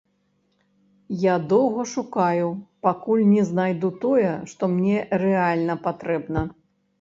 Я 1.23 1.33
доўга 1.51 1.83
шукаю, 1.91 2.47
пакуль 2.87 3.21
не 3.35 3.43
знайду 3.51 3.93
тое, 4.07 4.33
што 4.53 4.63
мне 4.75 4.97
рэальна 5.27 5.77
патрэбна. 5.87 6.41